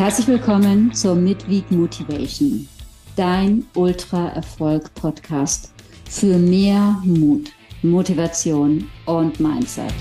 Herzlich 0.00 0.28
willkommen 0.28 0.94
zur 0.94 1.14
Midweek 1.14 1.70
Motivation, 1.70 2.66
dein 3.16 3.66
Ultra-Erfolg-Podcast 3.74 5.74
für 6.08 6.38
mehr 6.38 6.96
Mut, 7.04 7.50
Motivation 7.82 8.88
und 9.04 9.38
Mindset. 9.38 9.92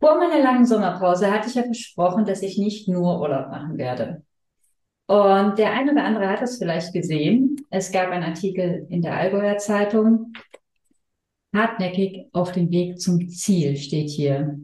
Vor 0.00 0.16
meiner 0.16 0.42
langen 0.42 0.64
Sommerpause 0.64 1.30
hatte 1.30 1.50
ich 1.50 1.56
ja 1.56 1.62
versprochen, 1.62 2.24
dass 2.24 2.40
ich 2.40 2.56
nicht 2.56 2.88
nur 2.88 3.20
Urlaub 3.20 3.50
machen 3.50 3.76
werde. 3.76 4.22
Und 5.08 5.58
der 5.58 5.74
eine 5.74 5.92
oder 5.92 6.04
andere 6.04 6.26
hat 6.26 6.40
es 6.40 6.56
vielleicht 6.56 6.94
gesehen. 6.94 7.56
Es 7.68 7.92
gab 7.92 8.08
einen 8.08 8.24
Artikel 8.24 8.86
in 8.88 9.02
der 9.02 9.14
Allgäuer 9.14 9.58
Zeitung. 9.58 10.32
Hartnäckig 11.54 12.30
auf 12.32 12.52
dem 12.52 12.70
Weg 12.70 12.98
zum 12.98 13.28
Ziel 13.28 13.76
steht 13.76 14.08
hier. 14.08 14.58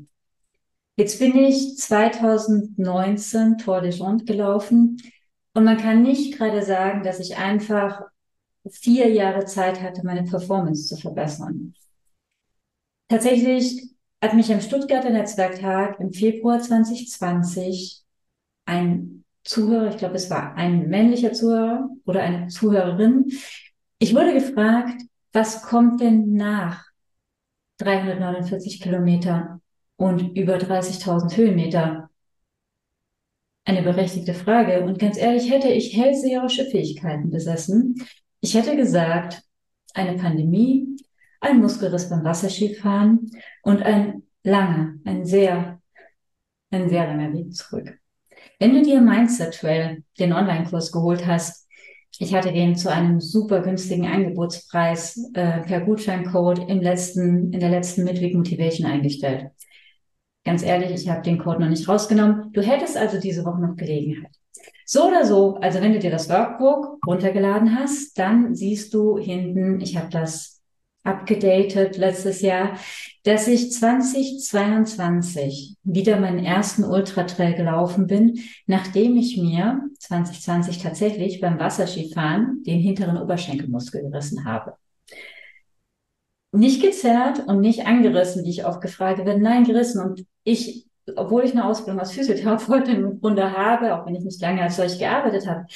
Jetzt 0.98 1.20
bin 1.20 1.36
ich 1.36 1.76
2019 1.78 3.58
Tour 3.58 3.80
de 3.82 3.92
Jonte 3.92 4.24
gelaufen 4.24 5.00
und 5.54 5.62
man 5.62 5.76
kann 5.76 6.02
nicht 6.02 6.36
gerade 6.36 6.64
sagen, 6.64 7.04
dass 7.04 7.20
ich 7.20 7.36
einfach 7.36 8.02
vier 8.68 9.08
Jahre 9.08 9.44
Zeit 9.44 9.80
hatte, 9.80 10.04
meine 10.04 10.24
Performance 10.24 10.88
zu 10.88 10.96
verbessern. 11.00 11.72
Tatsächlich 13.06 13.90
hat 14.20 14.34
mich 14.34 14.52
am 14.52 14.60
Stuttgarter 14.60 15.10
Netzwerktag 15.10 16.00
im 16.00 16.12
Februar 16.12 16.58
2020 16.58 18.02
ein 18.66 19.24
Zuhörer, 19.44 19.90
ich 19.90 19.98
glaube, 19.98 20.16
es 20.16 20.28
war 20.30 20.56
ein 20.56 20.88
männlicher 20.88 21.32
Zuhörer 21.32 21.90
oder 22.06 22.22
eine 22.22 22.48
Zuhörerin. 22.48 23.30
Ich 24.00 24.16
wurde 24.16 24.34
gefragt, 24.34 25.00
was 25.32 25.62
kommt 25.62 26.00
denn 26.00 26.32
nach 26.32 26.86
349 27.76 28.80
Kilometer 28.80 29.60
und 29.98 30.34
über 30.36 30.56
30.000 30.56 31.36
Höhenmeter? 31.36 32.08
Eine 33.66 33.82
berechtigte 33.82 34.32
Frage. 34.32 34.82
Und 34.84 34.98
ganz 34.98 35.18
ehrlich, 35.18 35.50
hätte 35.50 35.68
ich 35.68 35.94
hellseherische 35.94 36.64
Fähigkeiten 36.64 37.30
besessen, 37.30 37.96
ich 38.40 38.54
hätte 38.54 38.76
gesagt, 38.76 39.42
eine 39.94 40.16
Pandemie, 40.16 40.96
ein 41.40 41.60
Muskelriss 41.60 42.08
beim 42.08 42.24
Wasserskifahren 42.24 43.30
und 43.62 43.82
ein 43.82 44.22
langer, 44.44 44.94
ein 45.04 45.24
sehr, 45.24 45.80
ein 46.70 46.88
sehr 46.88 47.06
langer 47.06 47.32
Weg 47.32 47.54
zurück. 47.54 47.98
Wenn 48.60 48.74
du 48.74 48.82
dir 48.82 49.00
Mindset 49.00 49.54
Trail, 49.54 50.04
den 50.18 50.32
Online-Kurs 50.32 50.92
geholt 50.92 51.26
hast, 51.26 51.68
ich 52.20 52.34
hatte 52.34 52.52
den 52.52 52.74
zu 52.76 52.90
einem 52.90 53.20
super 53.20 53.60
günstigen 53.60 54.06
Angebotspreis 54.06 55.30
äh, 55.34 55.60
per 55.60 55.80
Gutscheincode 55.80 56.68
im 56.68 56.80
letzten, 56.80 57.52
in 57.52 57.60
der 57.60 57.70
letzten 57.70 58.04
Midweek 58.04 58.34
Motivation 58.34 58.88
eingestellt. 58.88 59.50
Ganz 60.48 60.62
ehrlich, 60.62 60.92
ich 60.92 61.10
habe 61.10 61.20
den 61.20 61.36
Code 61.36 61.60
noch 61.60 61.68
nicht 61.68 61.86
rausgenommen. 61.86 62.50
Du 62.54 62.62
hättest 62.62 62.96
also 62.96 63.20
diese 63.20 63.44
Woche 63.44 63.60
noch 63.60 63.76
Gelegenheit. 63.76 64.30
So 64.86 65.08
oder 65.08 65.26
so, 65.26 65.56
also 65.56 65.82
wenn 65.82 65.92
du 65.92 65.98
dir 65.98 66.10
das 66.10 66.30
Workbook 66.30 66.96
runtergeladen 67.06 67.78
hast, 67.78 68.18
dann 68.18 68.54
siehst 68.54 68.94
du 68.94 69.18
hinten, 69.18 69.78
ich 69.82 69.98
habe 69.98 70.08
das 70.08 70.62
abgedatet 71.04 71.98
letztes 71.98 72.40
Jahr, 72.40 72.78
dass 73.24 73.46
ich 73.46 73.72
2022 73.72 75.76
wieder 75.82 76.18
meinen 76.18 76.42
ersten 76.42 76.82
Ultratrail 76.82 77.54
gelaufen 77.54 78.06
bin, 78.06 78.38
nachdem 78.66 79.18
ich 79.18 79.36
mir 79.36 79.82
2020 79.98 80.78
tatsächlich 80.78 81.42
beim 81.42 81.58
Wasserskifahren 81.58 82.62
den 82.62 82.80
hinteren 82.80 83.18
Oberschenkelmuskel 83.18 84.00
gerissen 84.00 84.46
habe 84.46 84.76
nicht 86.52 86.82
gezerrt 86.82 87.46
und 87.46 87.60
nicht 87.60 87.86
angerissen, 87.86 88.44
wie 88.44 88.50
ich 88.50 88.64
oft 88.64 88.80
gefragt 88.80 89.18
werde. 89.18 89.40
Nein, 89.40 89.64
gerissen. 89.64 90.02
Und 90.02 90.24
ich, 90.44 90.86
obwohl 91.16 91.44
ich 91.44 91.52
eine 91.52 91.66
Ausbildung 91.66 92.00
als 92.00 92.12
Physiotherapeutin 92.12 92.96
im 92.96 93.20
Grunde 93.20 93.56
habe, 93.56 93.94
auch 93.94 94.06
wenn 94.06 94.14
ich 94.14 94.24
nicht 94.24 94.40
lange 94.40 94.62
als 94.62 94.76
solch 94.76 94.98
gearbeitet 94.98 95.46
habe, 95.46 95.66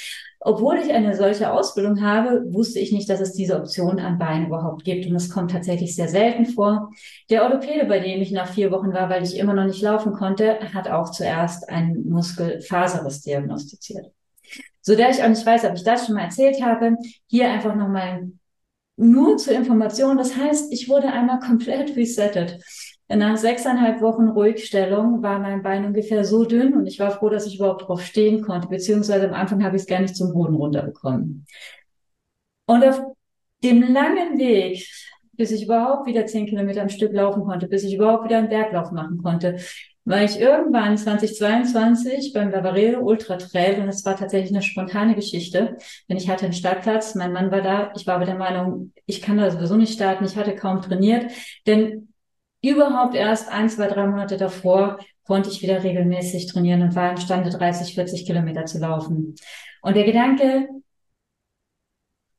obwohl 0.45 0.77
ich 0.77 0.91
eine 0.91 1.15
solche 1.15 1.51
Ausbildung 1.51 2.01
habe, 2.01 2.43
wusste 2.53 2.79
ich 2.79 2.91
nicht, 2.91 3.09
dass 3.09 3.21
es 3.21 3.33
diese 3.33 3.55
Option 3.55 3.99
an 3.99 4.17
Beinen 4.17 4.47
überhaupt 4.47 4.83
gibt. 4.83 5.05
Und 5.05 5.15
es 5.15 5.29
kommt 5.29 5.51
tatsächlich 5.51 5.95
sehr 5.95 6.09
selten 6.09 6.45
vor. 6.45 6.91
Der 7.29 7.43
Orthopäde, 7.43 7.85
bei 7.85 7.99
dem 7.99 8.21
ich 8.21 8.31
nach 8.31 8.47
vier 8.47 8.71
Wochen 8.71 8.93
war, 8.93 9.09
weil 9.09 9.23
ich 9.23 9.37
immer 9.37 9.53
noch 9.53 9.65
nicht 9.65 9.81
laufen 9.81 10.11
konnte, 10.13 10.59
hat 10.73 10.89
auch 10.89 11.11
zuerst 11.11 11.69
einen 11.69 12.09
Muskelfaserriss 12.09 13.21
diagnostiziert. 13.21 14.11
So 14.81 14.95
da 14.95 15.09
ich 15.09 15.23
auch 15.23 15.29
nicht 15.29 15.45
weiß, 15.45 15.63
ob 15.63 15.75
ich 15.75 15.85
das 15.85 16.05
schon 16.05 16.15
mal 16.15 16.23
erzählt 16.23 16.61
habe, 16.61 16.97
hier 17.27 17.49
einfach 17.49 17.73
nochmal 17.73 18.29
nur 18.95 19.37
zur 19.37 19.53
Information. 19.53 20.17
Das 20.17 20.35
heißt, 20.35 20.71
ich 20.71 20.89
wurde 20.89 21.07
einmal 21.07 21.39
komplett 21.39 21.95
resettet. 21.95 22.59
Nach 23.09 23.37
sechseinhalb 23.37 24.01
Wochen 24.01 24.29
Ruhigstellung 24.29 25.21
war 25.21 25.39
mein 25.39 25.61
Bein 25.61 25.85
ungefähr 25.85 26.23
so 26.23 26.45
dünn 26.45 26.73
und 26.73 26.87
ich 26.87 26.99
war 26.99 27.11
froh, 27.11 27.29
dass 27.29 27.45
ich 27.45 27.57
überhaupt 27.57 27.87
drauf 27.87 28.01
stehen 28.01 28.41
konnte, 28.41 28.69
beziehungsweise 28.69 29.27
am 29.27 29.33
Anfang 29.33 29.63
habe 29.63 29.75
ich 29.75 29.83
es 29.83 29.87
gar 29.87 29.99
nicht 29.99 30.15
zum 30.15 30.33
Boden 30.33 30.55
runterbekommen. 30.55 31.45
Und 32.65 32.83
auf 32.83 33.01
dem 33.63 33.81
langen 33.81 34.39
Weg, 34.39 34.87
bis 35.33 35.51
ich 35.51 35.65
überhaupt 35.65 36.07
wieder 36.07 36.25
zehn 36.25 36.45
Kilometer 36.45 36.81
am 36.81 36.89
Stück 36.89 37.13
laufen 37.13 37.43
konnte, 37.43 37.67
bis 37.67 37.83
ich 37.83 37.95
überhaupt 37.95 38.25
wieder 38.25 38.37
einen 38.37 38.49
Berglauf 38.49 38.91
machen 38.91 39.21
konnte, 39.21 39.57
war 40.05 40.23
ich 40.23 40.39
irgendwann 40.39 40.97
2022 40.97 42.33
beim 42.33 42.51
Lavaredo 42.51 42.99
Ultra 42.99 43.37
Trail 43.37 43.81
und 43.81 43.87
es 43.87 44.03
war 44.03 44.17
tatsächlich 44.17 44.51
eine 44.51 44.61
spontane 44.61 45.15
Geschichte. 45.15 45.77
Denn 46.09 46.17
ich 46.17 46.29
hatte 46.29 46.45
einen 46.45 46.53
Startplatz, 46.53 47.15
mein 47.15 47.31
Mann 47.31 47.51
war 47.51 47.61
da, 47.61 47.93
ich 47.95 48.05
war 48.05 48.15
aber 48.15 48.25
der 48.25 48.35
Meinung, 48.35 48.91
ich 49.05 49.21
kann 49.21 49.37
da 49.37 49.49
sowieso 49.49 49.77
nicht 49.77 49.93
starten, 49.93 50.25
ich 50.25 50.35
hatte 50.35 50.55
kaum 50.55 50.81
trainiert, 50.81 51.31
denn 51.67 52.09
überhaupt 52.61 53.15
erst 53.15 53.49
ein, 53.49 53.69
zwei, 53.69 53.87
drei 53.87 54.07
Monate 54.07 54.37
davor 54.37 54.99
konnte 55.25 55.49
ich 55.49 55.61
wieder 55.61 55.83
regelmäßig 55.83 56.47
trainieren 56.47 56.81
und 56.81 56.95
war 56.95 57.11
imstande, 57.11 57.49
30, 57.49 57.95
40 57.95 58.25
Kilometer 58.25 58.65
zu 58.65 58.79
laufen. 58.79 59.35
Und 59.81 59.95
der 59.95 60.03
Gedanke, 60.03 60.67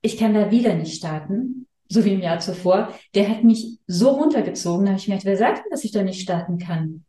ich 0.03 0.19
kann 0.19 0.35
da 0.35 0.51
wieder 0.51 0.75
nicht 0.75 0.97
starten, 0.97 1.67
so 1.89 2.05
wie 2.05 2.13
im 2.13 2.21
Jahr 2.21 2.41
zuvor, 2.41 2.93
der 3.15 3.29
hat 3.29 3.43
mich 3.43 3.79
so 3.87 4.11
runtergezogen, 4.11 4.85
da 4.85 4.93
habe 4.93 5.01
ich 5.01 5.09
mir 5.09 5.15
gedacht, 5.15 5.27
wer 5.27 5.37
sagt 5.37 5.59
denn, 5.65 5.71
dass 5.71 5.85
ich 5.85 5.93
da 5.93 6.03
nicht 6.03 6.21
starten 6.21 6.59
kann? 6.59 7.05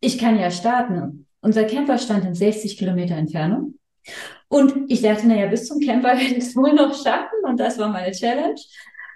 Ich 0.00 0.18
kann 0.18 0.38
ja 0.38 0.50
starten. 0.50 1.26
Unser 1.40 1.64
Camper 1.64 1.98
stand 1.98 2.24
in 2.24 2.34
60 2.34 2.76
Kilometer 2.76 3.14
Entfernung. 3.14 3.74
Und 4.48 4.90
ich 4.90 5.02
dachte, 5.02 5.26
naja, 5.26 5.46
bis 5.46 5.66
zum 5.66 5.80
Camper 5.80 6.08
werde 6.18 6.34
ich 6.34 6.38
es 6.38 6.56
wohl 6.56 6.72
noch 6.72 6.94
schaffen. 6.94 7.44
Und 7.44 7.60
das 7.60 7.78
war 7.78 7.88
meine 7.88 8.12
Challenge. 8.12 8.60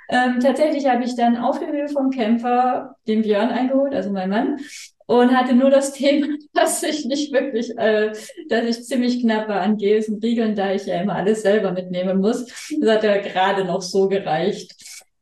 Ähm, 0.09 0.41
tatsächlich 0.41 0.87
habe 0.87 1.05
ich 1.05 1.17
dann 1.17 1.37
auf 1.37 1.61
Höhe 1.61 1.89
vom 1.89 2.11
Camper 2.11 2.97
den 3.07 3.23
Björn 3.23 3.51
eingeholt, 3.51 3.95
also 3.95 4.11
mein 4.11 4.29
Mann, 4.29 4.59
und 5.07 5.35
hatte 5.35 5.55
nur 5.55 5.71
das 5.71 5.93
Thema, 5.95 6.27
dass 6.53 6.83
ich 6.83 7.07
nicht 7.07 7.33
wirklich, 7.33 7.77
äh, 7.79 8.13
dass 8.49 8.65
ich 8.65 8.85
ziemlich 8.85 9.23
knapp 9.23 9.49
war 9.49 9.61
an 9.61 9.77
Gels 9.77 10.09
und 10.09 10.23
Riegeln, 10.23 10.55
da 10.55 10.73
ich 10.73 10.87
ja 10.87 11.01
immer 11.01 11.15
alles 11.15 11.43
selber 11.43 11.73
mitnehmen 11.73 12.19
muss. 12.19 12.47
Das 12.81 12.97
hat 12.97 13.05
ja 13.05 13.19
gerade 13.19 13.65
noch 13.65 13.83
so 13.83 14.09
gereicht, 14.09 14.75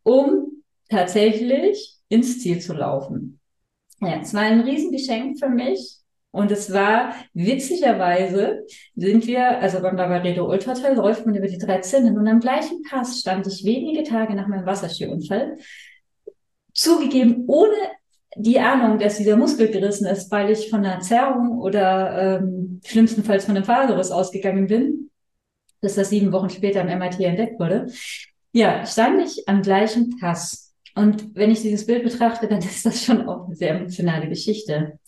um 0.03 0.63
tatsächlich 0.89 1.97
ins 2.09 2.41
Ziel 2.41 2.61
zu 2.61 2.73
laufen. 2.73 3.40
Ja, 4.01 4.21
es 4.21 4.33
war 4.35 4.43
ein 4.43 4.61
Riesengeschenk 4.61 5.39
für 5.39 5.49
mich. 5.49 6.01
Und 6.33 6.53
es 6.53 6.73
war 6.73 7.15
witzigerweise, 7.35 8.65
sind 8.95 9.27
wir, 9.27 9.59
also 9.59 9.81
beim 9.81 9.97
Lavaredo 9.97 10.49
Ultratrail 10.49 10.95
läuft 10.95 11.27
man 11.27 11.35
über 11.35 11.49
die 11.49 11.59
drei 11.59 11.81
Zinnen 11.81 12.17
und 12.17 12.29
am 12.29 12.39
gleichen 12.39 12.83
Pass 12.89 13.19
stand 13.19 13.49
ich 13.49 13.65
wenige 13.65 14.05
Tage 14.05 14.35
nach 14.35 14.47
meinem 14.47 14.65
Wasserskiunfall. 14.65 15.57
Zugegeben, 16.73 17.45
ohne 17.49 17.75
die 18.37 18.61
Ahnung, 18.61 19.01
dass 19.01 19.17
dieser 19.17 19.37
Muskel 19.37 19.69
gerissen 19.69 20.07
ist, 20.07 20.31
weil 20.31 20.51
ich 20.51 20.71
von 20.71 20.85
einer 20.85 21.01
Zerrung 21.01 21.59
oder 21.59 22.39
ähm, 22.39 22.81
schlimmstenfalls 22.85 23.45
von 23.45 23.57
einem 23.57 23.65
Faserriss 23.65 24.13
ausgegangen 24.13 24.69
bin, 24.69 25.11
dass 25.81 25.97
das 25.97 26.11
sieben 26.11 26.31
Wochen 26.31 26.49
später 26.49 26.83
am 26.83 26.89
MIT 26.89 27.19
entdeckt 27.19 27.59
wurde. 27.59 27.89
Ja, 28.53 28.87
stand 28.87 29.21
ich 29.23 29.49
am 29.49 29.63
gleichen 29.63 30.17
Pass 30.21 30.70
und 31.01 31.35
wenn 31.35 31.51
ich 31.51 31.63
dieses 31.63 31.87
Bild 31.87 32.05
betrachte, 32.05 32.47
dann 32.47 32.59
ist 32.61 32.85
das 32.85 33.05
schon 33.05 33.27
auch 33.27 33.47
eine 33.47 33.57
sehr 33.57 33.71
emotionale 33.71 34.29
Geschichte. 34.29 34.99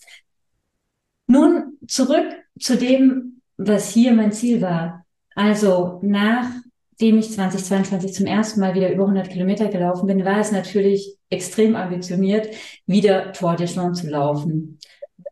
Nun 1.27 1.77
zurück 1.87 2.25
zu 2.59 2.77
dem, 2.77 3.41
was 3.57 3.89
hier 3.89 4.13
mein 4.13 4.31
Ziel 4.31 4.61
war. 4.61 5.05
Also 5.35 5.99
nachdem 6.03 7.19
ich 7.19 7.31
2022 7.31 8.13
zum 8.13 8.25
ersten 8.25 8.59
Mal 8.59 8.75
wieder 8.75 8.91
über 8.91 9.03
100 9.03 9.29
Kilometer 9.29 9.67
gelaufen 9.67 10.07
bin, 10.07 10.25
war 10.25 10.39
es 10.39 10.51
natürlich 10.51 11.17
extrem 11.29 11.75
ambitioniert, 11.75 12.49
wieder 12.85 13.31
Tour 13.31 13.55
de 13.55 13.67
Champs 13.67 14.01
zu 14.01 14.09
laufen. 14.09 14.79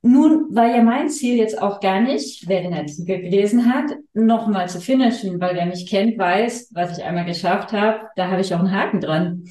Nun 0.04 0.56
war 0.56 0.68
ja 0.68 0.82
mein 0.82 1.10
Ziel 1.10 1.38
jetzt 1.38 1.62
auch 1.62 1.80
gar 1.80 2.02
nicht, 2.02 2.48
wer 2.48 2.62
den 2.62 2.74
Artikel 2.74 3.22
gelesen 3.22 3.72
hat, 3.72 3.92
nochmal 4.14 4.70
zu 4.70 4.80
finishen, 4.80 5.40
weil 5.40 5.56
wer 5.56 5.66
mich 5.66 5.88
kennt, 5.88 6.18
weiß, 6.18 6.72
was 6.74 6.98
ich 6.98 7.04
einmal 7.04 7.26
geschafft 7.26 7.72
habe, 7.72 8.08
da 8.16 8.30
habe 8.30 8.42
ich 8.42 8.54
auch 8.56 8.60
einen 8.60 8.72
Haken 8.72 9.02
dran 9.02 9.44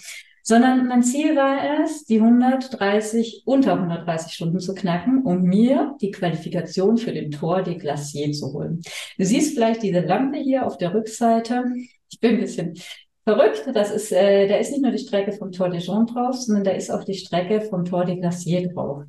sondern 0.50 0.88
mein 0.88 1.04
Ziel 1.04 1.36
war 1.36 1.80
es, 1.80 2.06
die 2.06 2.20
130, 2.20 3.42
unter 3.44 3.74
130 3.74 4.32
Stunden 4.32 4.58
zu 4.58 4.74
knacken, 4.74 5.22
um 5.22 5.42
mir 5.42 5.94
die 6.00 6.10
Qualifikation 6.10 6.98
für 6.98 7.12
den 7.12 7.30
Tor 7.30 7.62
de 7.62 7.76
Glacier 7.76 8.32
zu 8.32 8.52
holen. 8.52 8.80
Du 9.16 9.24
siehst 9.24 9.54
vielleicht 9.54 9.84
diese 9.84 10.00
Lampe 10.00 10.38
hier 10.38 10.66
auf 10.66 10.76
der 10.76 10.92
Rückseite. 10.92 11.62
Ich 12.10 12.18
bin 12.18 12.32
ein 12.32 12.40
bisschen 12.40 12.74
verrückt. 13.24 13.62
Das 13.72 13.92
ist, 13.92 14.10
äh, 14.10 14.48
da 14.48 14.56
ist 14.56 14.72
nicht 14.72 14.82
nur 14.82 14.90
die 14.90 14.98
Strecke 14.98 15.30
vom 15.30 15.52
Tor 15.52 15.68
de 15.68 15.78
Jean 15.78 16.06
drauf, 16.06 16.34
sondern 16.34 16.64
da 16.64 16.72
ist 16.72 16.90
auch 16.90 17.04
die 17.04 17.14
Strecke 17.14 17.60
vom 17.60 17.84
Tor 17.84 18.04
de 18.04 18.16
Glacier 18.16 18.68
drauf. 18.70 19.04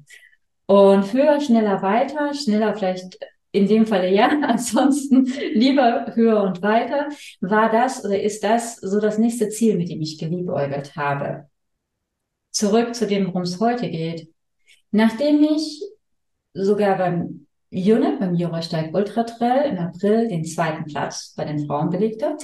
Und 0.68 1.12
höher, 1.12 1.42
schneller, 1.42 1.82
weiter, 1.82 2.36
schneller 2.36 2.76
vielleicht 2.76 3.18
in 3.52 3.68
dem 3.68 3.86
Falle 3.86 4.10
ja, 4.10 4.30
ansonsten 4.44 5.26
lieber 5.54 6.16
höher 6.16 6.44
und 6.44 6.62
weiter, 6.62 7.10
war 7.42 7.72
das 7.72 8.04
oder 8.06 8.22
ist 8.22 8.44
das 8.44 8.78
so 8.78 9.00
das 9.00 9.18
nächste 9.18 9.50
Ziel, 9.50 9.78
mit 9.78 9.90
dem 9.90 10.02
ich 10.02 10.18
geliebäugelt 10.18 10.96
habe. 10.96 11.48
Zurück 12.52 12.96
zu 12.96 13.08
dem, 13.08 13.28
worum 13.28 13.44
es 13.44 13.60
heute 13.60 13.90
geht. 13.90 14.30
Nachdem 14.92 15.44
ich 15.44 15.82
sogar 16.54 16.98
beim 16.98 17.48
UNIT, 17.72 18.20
beim 18.20 18.36
Eurosteig 18.36 18.94
Ultra 18.94 19.24
Trail 19.24 19.72
im 19.72 19.78
April 19.78 20.28
den 20.28 20.44
zweiten 20.44 20.84
Platz 20.86 21.34
bei 21.38 21.46
den 21.46 21.66
Frauen 21.66 21.90
belegte, 21.90 22.36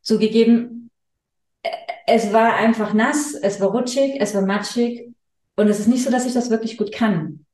zugegeben, 0.00 0.90
es 2.06 2.32
war 2.32 2.56
einfach 2.56 2.94
nass, 2.94 3.34
es 3.34 3.60
war 3.60 3.70
rutschig, 3.70 4.14
es 4.18 4.34
war 4.34 4.42
matschig 4.42 5.12
und 5.56 5.68
es 5.68 5.80
ist 5.80 5.88
nicht 5.88 6.02
so, 6.02 6.10
dass 6.10 6.26
ich 6.26 6.32
das 6.32 6.48
wirklich 6.48 6.78
gut 6.78 6.92
kann 6.92 7.44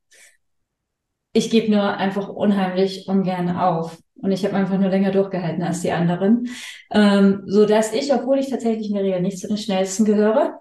ich 1.38 1.50
gebe 1.50 1.70
nur 1.70 1.96
einfach 1.96 2.28
unheimlich 2.28 3.06
ungern 3.08 3.56
auf. 3.56 3.96
Und 4.20 4.32
ich 4.32 4.44
habe 4.44 4.56
einfach 4.56 4.76
nur 4.78 4.90
länger 4.90 5.12
durchgehalten 5.12 5.62
als 5.62 5.82
die 5.82 5.92
anderen. 5.92 6.48
Ähm, 6.92 7.42
so 7.46 7.64
dass 7.64 7.92
ich, 7.92 8.12
obwohl 8.12 8.40
ich 8.40 8.50
tatsächlich 8.50 8.88
in 8.88 8.94
der 8.94 9.04
Regel 9.04 9.22
nicht 9.22 9.38
zu 9.38 9.46
den 9.46 9.56
schnellsten 9.56 10.04
gehöre, 10.04 10.60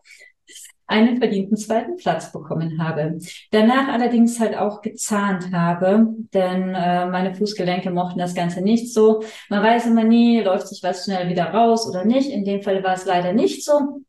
einen 0.85 1.17
verdienten 1.17 1.57
zweiten 1.57 1.97
Platz 1.97 2.31
bekommen 2.31 2.81
habe. 2.81 3.17
Danach 3.51 3.89
allerdings 3.89 4.39
halt 4.39 4.55
auch 4.55 4.81
gezahnt 4.81 5.51
habe, 5.51 6.05
denn 6.33 6.75
äh, 6.75 7.07
meine 7.07 7.33
Fußgelenke 7.33 7.89
mochten 7.89 8.19
das 8.19 8.35
Ganze 8.35 8.61
nicht 8.61 8.93
so. 8.93 9.23
Man 9.49 9.63
weiß 9.63 9.87
immer 9.87 10.03
nie, 10.03 10.41
läuft 10.41 10.67
sich 10.67 10.81
was 10.83 11.03
schnell 11.03 11.27
wieder 11.27 11.45
raus 11.45 11.89
oder 11.89 12.05
nicht. 12.05 12.29
In 12.29 12.45
dem 12.45 12.61
Fall 12.61 12.83
war 12.83 12.93
es 12.93 13.05
leider 13.05 13.33
nicht 13.33 13.65
so. 13.65 14.03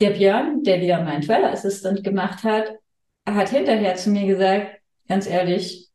Der 0.00 0.10
Björn, 0.10 0.64
der 0.64 0.80
wieder 0.80 1.04
mein 1.04 1.20
Trail 1.20 1.44
Assistant 1.44 2.02
gemacht 2.02 2.42
hat, 2.42 2.72
hat 3.28 3.50
hinterher 3.50 3.94
zu 3.94 4.10
mir 4.10 4.26
gesagt, 4.26 4.81
ganz 5.08 5.26
ehrlich, 5.26 5.88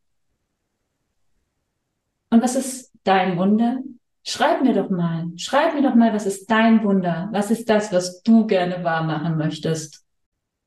Und 2.30 2.44
was 2.44 2.54
ist 2.54 2.92
dein 3.02 3.36
Wunder? 3.36 3.80
Schreib 4.24 4.62
mir 4.62 4.72
doch 4.72 4.88
mal, 4.88 5.26
schreib 5.36 5.74
mir 5.74 5.82
doch 5.82 5.96
mal, 5.96 6.12
was 6.12 6.26
ist 6.26 6.48
dein 6.48 6.84
Wunder? 6.84 7.28
Was 7.32 7.50
ist 7.50 7.68
das, 7.68 7.92
was 7.92 8.22
du 8.22 8.46
gerne 8.46 8.84
wahr 8.84 9.02
machen 9.02 9.36
möchtest? 9.36 10.04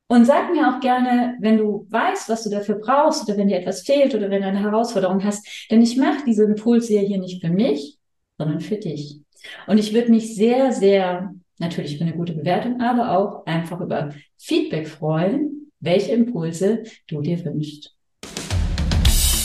Und 0.08 0.26
sag 0.26 0.52
mir 0.52 0.68
auch 0.68 0.80
gerne, 0.80 1.36
wenn 1.40 1.56
du 1.56 1.86
weißt, 1.88 2.28
was 2.28 2.44
du 2.44 2.50
dafür 2.50 2.76
brauchst 2.76 3.26
oder 3.26 3.38
wenn 3.38 3.48
dir 3.48 3.58
etwas 3.58 3.82
fehlt 3.82 4.14
oder 4.14 4.30
wenn 4.30 4.42
du 4.42 4.48
eine 4.48 4.60
Herausforderung 4.60 5.24
hast. 5.24 5.68
Denn 5.70 5.82
ich 5.82 5.96
mache 5.96 6.24
diese 6.26 6.44
Impulse 6.44 6.94
ja 6.94 7.00
hier 7.00 7.18
nicht 7.18 7.40
für 7.40 7.50
mich, 7.50 7.98
sondern 8.38 8.60
für 8.60 8.76
dich. 8.76 9.20
Und 9.66 9.78
ich 9.78 9.94
würde 9.94 10.10
mich 10.10 10.36
sehr, 10.36 10.72
sehr, 10.72 11.34
natürlich 11.58 11.96
für 11.96 12.04
eine 12.04 12.14
gute 12.14 12.34
Bewertung, 12.34 12.80
aber 12.80 13.18
auch 13.18 13.46
einfach 13.46 13.80
über 13.80 14.10
Feedback 14.36 14.86
freuen, 14.86 15.72
welche 15.80 16.12
Impulse 16.12 16.82
du 17.08 17.22
dir 17.22 17.42
wünschst. 17.44 17.96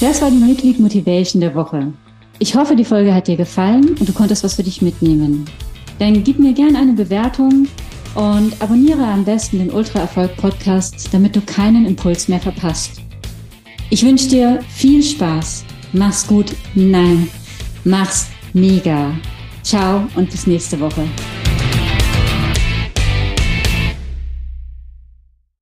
Das 0.02 0.22
war 0.22 0.30
die 0.30 0.38
Midweek 0.38 0.80
Motivation 0.80 1.40
der 1.40 1.56
Woche. 1.56 1.94
Ich 2.42 2.56
hoffe, 2.56 2.76
die 2.76 2.86
Folge 2.86 3.14
hat 3.14 3.28
dir 3.28 3.38
gefallen 3.38 3.90
und 4.00 4.10
du 4.10 4.14
konntest 4.14 4.44
was 4.44 4.56
für 4.56 4.64
dich 4.64 4.82
mitnehmen. 4.82 5.46
Dann 6.00 6.24
gib 6.24 6.40
mir 6.40 6.54
gerne 6.54 6.80
eine 6.80 6.94
Bewertung 6.94 7.68
und 8.16 8.60
abonniere 8.60 9.06
am 9.06 9.24
besten 9.24 9.60
den 9.60 9.70
Ultra 9.70 10.00
Erfolg 10.00 10.36
Podcast, 10.38 11.10
damit 11.12 11.36
du 11.36 11.42
keinen 11.42 11.86
Impuls 11.86 12.28
mehr 12.30 12.40
verpasst. 12.40 13.00
Ich 13.92 14.04
wünsche 14.04 14.28
dir 14.28 14.60
viel 14.70 15.04
Spaß. 15.04 15.66
Mach's 15.94 16.26
gut. 16.26 16.56
Nein, 16.74 17.30
mach's 17.84 18.26
mega. 18.54 19.14
Ciao 19.62 20.08
und 20.16 20.32
bis 20.32 20.48
nächste 20.48 20.80
Woche. 20.80 21.04